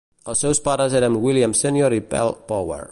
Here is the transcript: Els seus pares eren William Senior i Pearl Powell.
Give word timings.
Els 0.31 0.39
seus 0.45 0.61
pares 0.67 0.95
eren 1.01 1.19
William 1.27 1.55
Senior 1.63 1.99
i 1.99 2.03
Pearl 2.15 2.39
Powell. 2.53 2.79